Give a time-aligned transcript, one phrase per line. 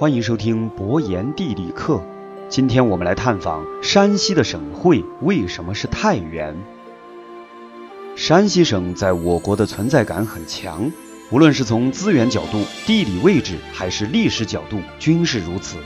[0.00, 2.02] 欢迎收听博言地理课。
[2.48, 6.56] 今天我们来探访山西的省会为什么是太原。
[8.16, 10.90] 山西省在我国的存在感很强，
[11.30, 15.76] 无论是从资源角度、地理位置，还是历史角度，均是如此。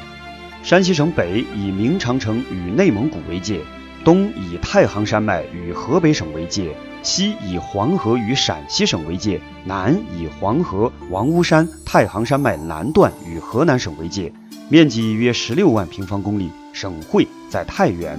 [0.62, 3.62] 山西省北以明长城与内蒙古为界，
[4.05, 6.77] 东以太行山脉与河北省为界。
[7.03, 14.32] 西以黄河与陕西省为界，南以黄河、王屋山、太行山脉南段与河南省为界，
[14.71, 18.18] 面积约十六万平方公里，省会在太原。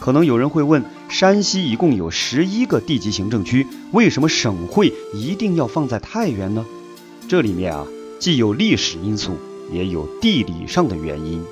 [0.00, 6.64] 可能有人会问，山西一共有十一个地级行政区，为什么省会一定要放在太原呢？
[7.28, 7.86] 这里面啊，
[8.18, 9.36] 既有历史因素，
[9.70, 11.44] 也有地理上的原因。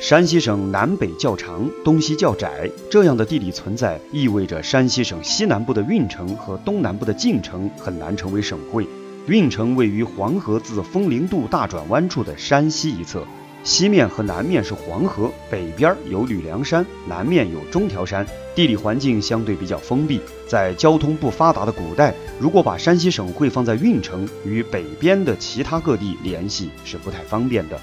[0.00, 8.88] 山西省南北较长，东西较窄，这样的地理存在意味着山西省西南部的运城和东南部的晋城很难成为省会。
[9.26, 13.26] 运城位于黄河自风陵渡大转弯处的山西一侧，
[13.62, 20.18] 西面和南面是黄河，北边有吕梁山，南面有中条山，地理环境相对比较封闭。
[20.48, 27.78] 在交通不发达的古代，如果把山西省会放在运城，与北边的其他各地联系是不太方便的。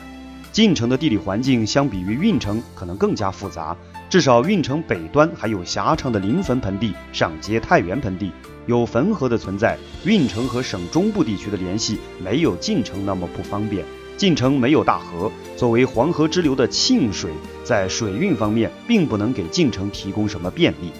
[0.57, 3.77] 晋城的地理环境相比于运城可能更加复杂，
[4.09, 8.31] 至少运城北端还有狭长的临汾盆地，上接太原盆地，
[8.65, 9.77] 有汾河的存在。
[10.03, 13.85] 运城和省中部地区的联系没有晋城那么不方便。
[14.17, 17.29] 晋城没有大河，作为黄河支流的沁水，
[17.63, 20.91] 在水运方面并不能给晋城提供什么便利。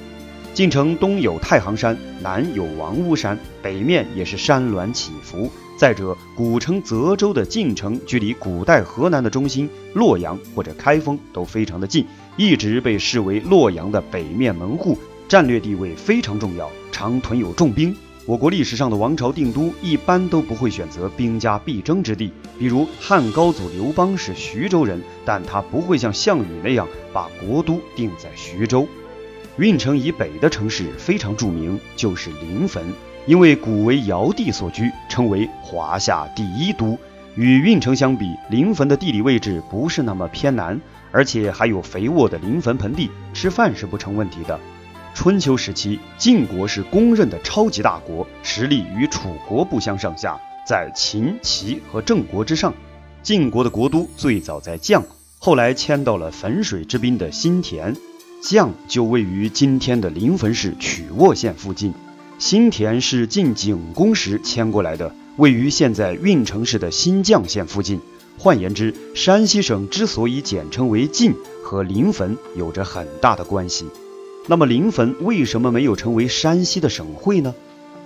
[0.54, 5.50] 晋城东有太行山，南有王屋山，北面也是山峦起伏。
[5.78, 12.04] 再者，古称泽州的晋城，距离古代河南的中心洛阳或者开封都非常的近，
[12.36, 14.98] 一直被视为洛阳的北面门户，
[15.28, 17.96] 战略地位非常重要，常屯有重兵。
[18.26, 28.88] 我国历史上的王朝定都一般都不会选择兵家必争之地，比如汉高祖刘邦是徐州人，但他不会像项羽那样把国都定在徐州。
[29.58, 32.84] 运城以北的城市非常著名，就是临汾。
[33.28, 36.98] 因为古为尧帝所居，称为华夏第一都。
[37.36, 40.80] 与运城相比，临汾的地理位置不是那么偏南，
[41.12, 44.58] 而且还有肥沃的临汾盆地，吃饭是不成问题的。
[45.14, 52.74] 春秋时期，晋国是公认的超级大国，实力与楚国不相上下，在秦、齐和郑国之上。
[53.22, 55.04] 晋国的国都最早在绛，
[55.38, 57.94] 后来迁到了汾水之滨的新田，
[58.42, 61.94] 绛就位于今天的临汾市曲沃县附近。
[62.40, 68.00] 新田是晋景公时迁过来的，位于现在运城市的新绛县附近。
[68.38, 71.34] 换言之，山西省之所以简称为晋，
[71.64, 73.88] 和临汾有着很大的关系。
[74.46, 77.56] 那么，临汾为什么没有成为山西的省会呢？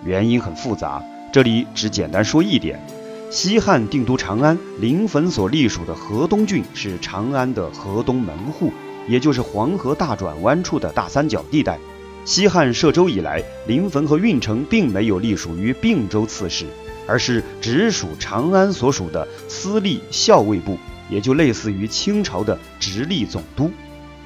[0.06, 1.04] 原因很复杂，
[1.34, 2.82] 这里只简单说一点：
[3.30, 8.72] 西汉定都长安，临汾所隶属的河东郡是长安的河东门户，
[9.10, 11.78] 也就是黄河大转弯处的大三角地带。
[12.24, 16.66] 西汉设州以来，临汾和运城并没有隶属于并州刺史，
[17.08, 20.78] 而是直属长安所属的司隶校尉部，
[21.10, 23.72] 也就类似于清朝的直隶总督。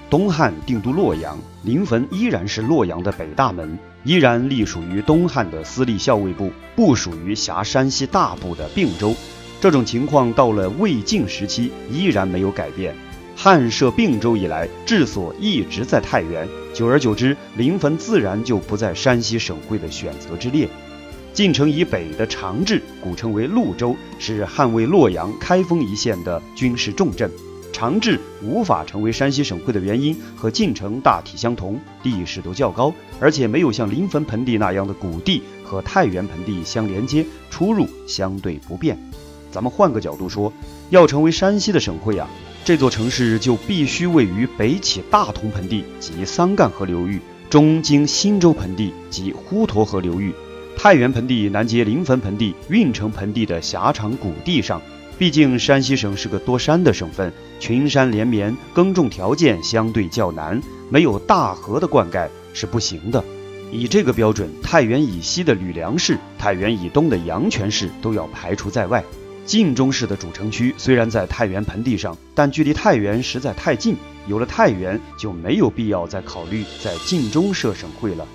[0.10, 9.16] 东汉定都洛阳，临汾依然是洛阳的北大门，依然隶属于东汉的司隶校尉部，不属于辖山西大部的并州。
[9.62, 12.94] 这种情况到了魏晋时期依然没有改变。
[13.36, 20.68] 汉设并州以来，治所一直在太原，久而久之，临汾自然就不在山西省会的选择之列。
[21.34, 27.30] 晋城以北的长治，古称为潞州，是汉魏洛阳、开封一线的军事重镇。
[27.74, 38.98] 长治无法成为山西省会的原因和晋城大体相同，地势都较高，而且没有像临汾盆地那样的谷地和太原盆地相连接，出入相对不便。
[39.52, 40.54] 咱们换个角度说，
[40.90, 42.30] 要成为山西的省会啊。
[42.66, 50.34] 这座城市就必须位于北起大同盆地及桑干河流域，中经新州盆地及滹沱河流域，
[50.76, 54.82] 太原盆地南接临汾盆地、运城盆地的狭长谷地上。
[55.20, 63.24] 毕竟山西省是个多山的省份，群山连绵，耕种条件相对较难，没有大河的灌溉是不行的。
[63.72, 69.04] 以这个标准，太原以西的吕梁市、太原以东的阳泉市都要排除在外。
[69.46, 73.96] 晋中市的主城区虽然在太原盆地上，但距离太原实在太近。
[74.28, 78.28] 有了太原，就没有必要再考虑在晋中设省会了。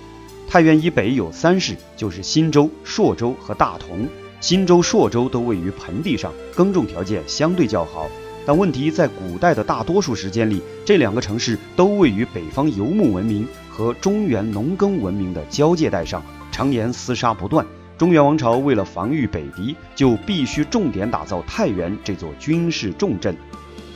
[0.47, 4.07] 太原以北有三市，就是新州、朔州和大同。
[4.39, 8.09] 新州、朔州都位于盆地上，耕种条件相对较好。
[8.45, 16.23] 但问题在古代的大多数时间里，这两个城市都位于北方游牧文明和中原农耕文明的交界带上，
[16.53, 17.65] 常年厮杀不断。
[18.01, 23.37] 中原王朝为了防御北敌，就必须重点打造太原这座军事重镇。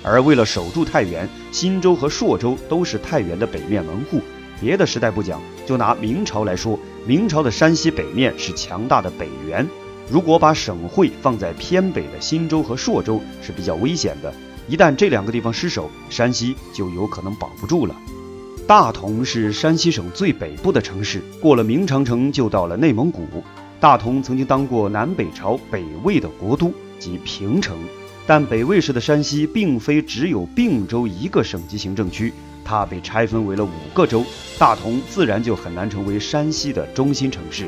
[0.03, 4.21] 而为了守住太原，新州和朔州都是太原的北面门户。
[4.61, 9.67] 别的时代不讲，就拿明朝来说，明朝的山西北面是强大的北原。
[10.07, 14.31] 如果把省会放在偏北的新州和朔州是比较危险的，
[14.67, 17.95] 一旦这两个地方失守，山西就有可能保不住了。
[18.67, 23.43] 大同是山西省最北部的城市，过了明长城就到了内蒙古。
[23.79, 27.77] 大同曾经当过南北朝北魏的国都及平城。
[28.27, 32.33] 但北魏时的山西并非只有并州一个省级行政区，
[32.63, 34.25] 它被拆分为了五个州，
[34.57, 37.67] 大同自然就很难成为山西的中心城市。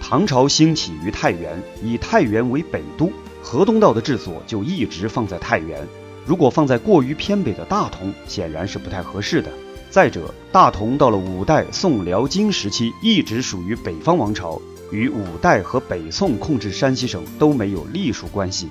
[0.00, 5.86] 唐朝兴起于太原，以太原为北都，河东道的治所就一直放在太原。
[6.26, 9.50] 如果放在过于偏北的大同，显然是不太合适的。
[9.90, 18.68] 再者，大同到了五代宋辽金时期，一直属于北方王朝，与五代和北宋控制山西省都没有隶属关系。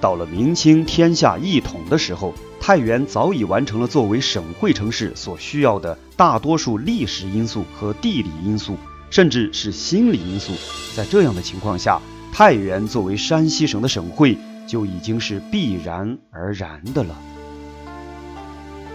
[0.00, 8.76] 到了明清天下一统的时候，太原早已完成了作为省会城市所需要的大多数历史因素和地理因素，
[9.10, 10.52] 甚至是心理因素。
[10.94, 12.00] 在这样的情况下，
[12.32, 14.36] 太原作为山西省的省会
[14.66, 17.16] 就已经是必然而然的了。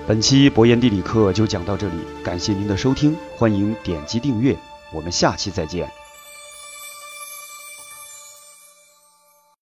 [0.08, 1.94] 本期博言地理课就讲到这里，
[2.24, 4.56] 感谢您的收听，欢迎点击订阅，
[4.94, 5.99] 我们下期再见。